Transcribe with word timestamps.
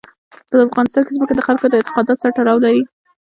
په 0.51 0.55
افغانستان 0.67 1.01
کې 1.05 1.15
ځمکه 1.17 1.33
د 1.35 1.41
خلکو 1.47 1.65
د 1.69 1.73
اعتقاداتو 1.79 2.21
سره 2.23 2.35
تړاو 2.37 2.63
لري. 2.65 2.83